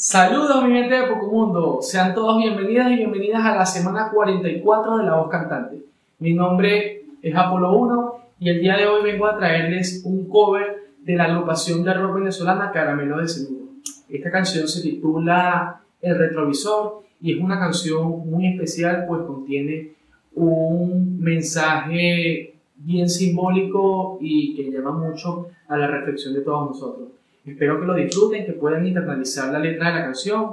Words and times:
Saludos 0.00 0.62
mi 0.62 0.74
gente 0.74 0.94
de 0.94 1.12
Mundo, 1.12 1.80
sean 1.82 2.14
todos 2.14 2.40
bienvenidas 2.40 2.92
y 2.92 2.98
bienvenidas 2.98 3.44
a 3.44 3.56
la 3.56 3.66
semana 3.66 4.12
44 4.14 4.98
de 4.98 5.04
La 5.04 5.16
Voz 5.16 5.28
Cantante. 5.28 5.82
Mi 6.20 6.34
nombre 6.34 7.02
es 7.20 7.34
Apolo 7.34 7.76
1 7.76 8.14
y 8.38 8.48
el 8.48 8.60
día 8.60 8.76
de 8.76 8.86
hoy 8.86 9.02
vengo 9.02 9.26
a 9.26 9.36
traerles 9.36 10.02
un 10.04 10.28
cover 10.28 10.92
de 11.02 11.16
la 11.16 11.24
agrupación 11.24 11.82
de 11.82 11.94
rock 11.94 12.14
venezolana 12.14 12.70
Caramelo 12.70 13.18
de 13.18 13.26
Seguro. 13.26 13.72
Esta 14.08 14.30
canción 14.30 14.68
se 14.68 14.82
titula 14.82 15.80
El 16.00 16.16
Retrovisor 16.16 17.02
y 17.20 17.32
es 17.32 17.40
una 17.40 17.58
canción 17.58 18.30
muy 18.30 18.46
especial 18.46 19.04
pues 19.08 19.22
contiene 19.22 19.94
un 20.36 21.18
mensaje 21.18 22.54
bien 22.76 23.08
simbólico 23.08 24.18
y 24.20 24.54
que 24.54 24.70
llama 24.70 24.92
mucho 24.92 25.48
a 25.66 25.76
la 25.76 25.88
reflexión 25.88 26.34
de 26.34 26.42
todos 26.42 26.68
nosotros. 26.68 27.17
Espero 27.48 27.80
que 27.80 27.86
lo 27.86 27.94
disfruten, 27.94 28.44
que 28.44 28.52
puedan 28.52 28.86
internalizar 28.86 29.52
la 29.52 29.58
letra 29.58 29.88
de 29.88 29.94
la 29.94 30.04
canción. 30.04 30.50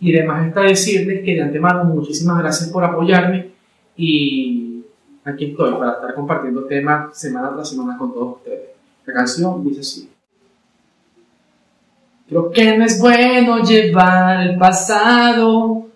Y 0.00 0.16
además 0.16 0.48
está 0.48 0.62
decirles 0.62 1.24
que 1.24 1.34
de 1.34 1.42
antemano 1.42 1.84
muchísimas 1.84 2.38
gracias 2.38 2.70
por 2.70 2.84
apoyarme 2.84 3.52
y 3.96 4.84
aquí 5.24 5.46
estoy 5.46 5.72
para 5.74 5.92
estar 5.92 6.14
compartiendo 6.14 6.64
temas 6.64 7.16
semana 7.16 7.52
tras 7.54 7.70
semana 7.70 7.96
con 7.96 8.12
todos 8.12 8.36
ustedes. 8.38 8.70
La 9.06 9.12
canción 9.12 9.64
dice 9.64 9.80
así. 9.80 10.10
Creo 12.28 12.50
que 12.50 12.76
no 12.76 12.84
es 12.84 12.98
bueno 12.98 13.62
llevar 13.62 14.46
el 14.46 14.58
pasado 14.58 15.86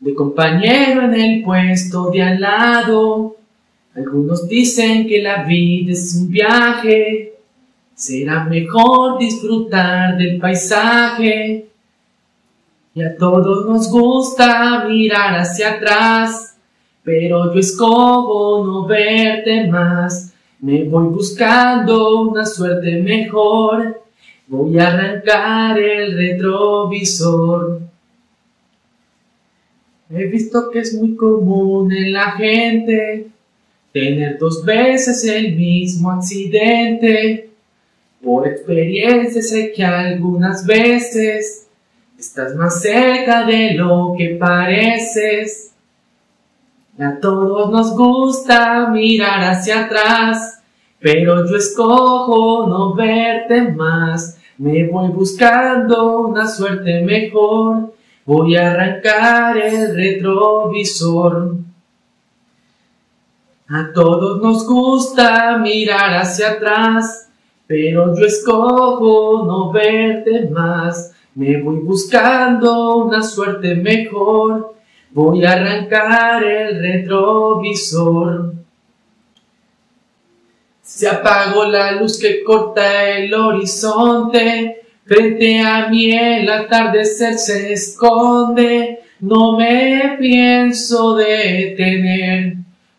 de 0.00 0.14
compañero 0.14 1.02
en 1.02 1.14
el 1.14 1.42
puesto 1.42 2.10
de 2.10 2.22
al 2.22 2.40
lado. 2.40 3.36
Algunos 3.94 4.46
dicen 4.48 5.06
que 5.06 5.22
la 5.22 5.44
vida 5.44 5.92
es 5.92 6.14
un 6.16 6.28
viaje 6.28 7.34
Será 7.94 8.44
mejor 8.44 9.18
disfrutar 9.18 10.16
del 10.16 10.38
paisaje. 10.38 11.68
Y 12.94 13.02
a 13.02 13.16
todos 13.16 13.66
nos 13.66 13.90
gusta 13.90 14.84
mirar 14.86 15.38
hacia 15.38 15.74
atrás, 15.74 16.56
pero 17.02 17.52
yo 17.52 17.60
escojo 17.60 18.64
no 18.64 18.86
verte 18.86 19.66
más. 19.68 20.32
Me 20.60 20.84
voy 20.84 21.06
buscando 21.08 22.22
una 22.22 22.46
suerte 22.46 23.00
mejor. 23.02 24.02
Voy 24.46 24.78
a 24.78 24.88
arrancar 24.88 25.78
el 25.78 26.16
retrovisor. 26.16 27.80
He 30.10 30.26
visto 30.26 30.70
que 30.70 30.80
es 30.80 30.94
muy 30.94 31.16
común 31.16 31.92
en 31.92 32.12
la 32.12 32.32
gente 32.32 33.28
tener 33.92 34.38
dos 34.38 34.64
veces 34.64 35.24
el 35.24 35.56
mismo 35.56 36.10
accidente. 36.10 37.53
Por 38.24 38.48
experiencia 38.48 39.42
sé 39.42 39.70
que 39.72 39.84
algunas 39.84 40.64
veces 40.64 41.68
estás 42.18 42.54
más 42.56 42.80
cerca 42.80 43.44
de 43.44 43.74
lo 43.74 44.14
que 44.16 44.36
pareces. 44.40 45.74
A 46.98 47.20
todos 47.20 47.70
nos 47.70 47.94
gusta 47.94 48.88
mirar 48.88 49.40
hacia 49.40 49.84
atrás, 49.84 50.62
pero 51.00 51.46
yo 51.46 51.56
escojo 51.56 52.66
no 52.66 52.94
verte 52.94 53.60
más. 53.72 54.38
Me 54.56 54.86
voy 54.86 55.08
buscando 55.08 56.20
una 56.20 56.48
suerte 56.48 57.02
mejor, 57.02 57.92
voy 58.24 58.56
a 58.56 58.70
arrancar 58.70 59.58
el 59.58 59.94
retrovisor. 59.94 61.56
A 63.68 63.92
todos 63.92 64.40
nos 64.40 64.66
gusta 64.66 65.58
mirar 65.58 66.14
hacia 66.14 66.52
atrás, 66.52 67.28
pero 67.66 68.16
yo 68.16 68.26
escojo 68.26 69.44
no 69.46 69.72
verte 69.72 70.48
más, 70.50 71.14
me 71.34 71.60
voy 71.60 71.76
buscando 71.76 72.96
una 72.98 73.22
suerte 73.22 73.74
mejor, 73.74 74.74
voy 75.10 75.44
a 75.44 75.52
arrancar 75.52 76.44
el 76.44 76.80
retrovisor. 76.80 78.52
Se 80.82 81.08
apagó 81.08 81.64
la 81.64 81.92
luz 81.92 82.20
que 82.20 82.44
corta 82.44 83.08
el 83.08 83.32
horizonte, 83.32 84.82
frente 85.06 85.60
a 85.60 85.88
mí 85.88 86.12
el 86.12 86.48
atardecer 86.48 87.34
se 87.34 87.72
esconde, 87.72 89.00
no 89.20 89.56
me 89.56 90.16
pienso 90.18 91.14
detener, 91.16 92.56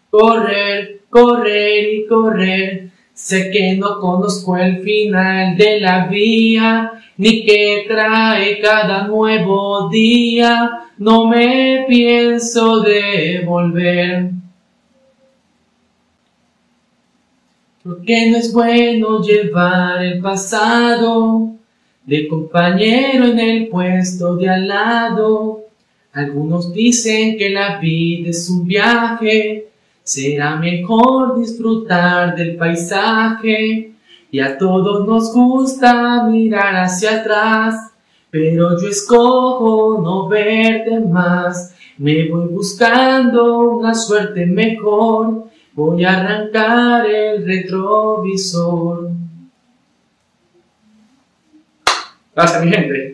correr, 0.10 1.02
correr 1.10 1.94
y 1.94 2.08
correr 2.08 2.95
Sé 3.16 3.50
que 3.50 3.78
no 3.78 4.02
conozco 4.02 4.58
el 4.58 4.82
final 4.82 5.56
de 5.56 5.80
la 5.80 6.06
vía, 6.08 6.92
ni 7.16 7.46
que 7.46 7.86
trae 7.88 8.60
cada 8.60 9.08
nuevo 9.08 9.88
día, 9.90 10.70
no 10.98 11.26
me 11.26 11.86
pienso 11.88 12.82
devolver. 12.82 14.32
Porque 17.82 18.30
no 18.30 18.38
es 18.38 18.52
bueno 18.52 19.22
llevar 19.22 20.04
el 20.04 20.20
pasado 20.20 21.52
de 22.04 22.28
compañero 22.28 23.28
en 23.28 23.40
el 23.40 23.68
puesto 23.70 24.36
de 24.36 24.50
al 24.50 24.68
lado. 24.68 25.64
Algunos 26.12 26.74
dicen 26.74 27.38
que 27.38 27.50
la 27.50 27.80
vida 27.80 28.32
es 28.32 28.50
un 28.50 28.68
viaje, 28.68 29.70
Será 30.06 30.58
mejor 30.58 31.40
disfrutar 31.40 32.36
del 32.36 32.58
paisaje 32.58 33.96
y 34.30 34.40
a 34.40 34.56
todos 34.56 35.08
nos 35.08 35.34
gusta 35.34 36.28
mirar 36.28 36.76
hacia 36.76 37.22
atrás, 37.22 37.92
pero 38.30 38.80
yo 38.80 38.88
escojo 38.88 40.00
no 40.04 40.28
verte 40.28 41.00
más. 41.00 41.74
Me 41.98 42.30
voy 42.30 42.50
buscando 42.50 43.62
una 43.62 43.96
suerte 43.96 44.46
mejor, 44.46 45.46
voy 45.74 46.06
a 46.06 46.20
arrancar 46.20 47.08
el 47.08 47.44
retrovisor. 47.44 49.10
Gracias 52.36 52.64
mi 52.64 52.72
gente. 52.72 53.06